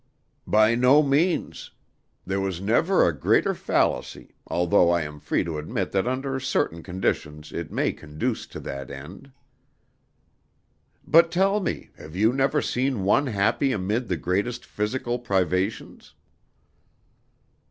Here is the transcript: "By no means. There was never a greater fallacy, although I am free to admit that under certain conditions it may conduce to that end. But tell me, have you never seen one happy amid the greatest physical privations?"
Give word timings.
"By 0.47 0.73
no 0.73 1.03
means. 1.03 1.69
There 2.25 2.39
was 2.41 2.59
never 2.59 3.07
a 3.07 3.15
greater 3.15 3.53
fallacy, 3.53 4.33
although 4.47 4.89
I 4.89 5.03
am 5.03 5.19
free 5.19 5.43
to 5.43 5.59
admit 5.59 5.91
that 5.91 6.07
under 6.07 6.39
certain 6.39 6.81
conditions 6.81 7.53
it 7.53 7.71
may 7.71 7.93
conduce 7.93 8.47
to 8.47 8.59
that 8.61 8.89
end. 8.89 9.31
But 11.05 11.29
tell 11.29 11.59
me, 11.59 11.91
have 11.99 12.15
you 12.15 12.33
never 12.33 12.63
seen 12.63 13.03
one 13.03 13.27
happy 13.27 13.71
amid 13.71 14.07
the 14.07 14.17
greatest 14.17 14.65
physical 14.65 15.19
privations?" 15.19 16.15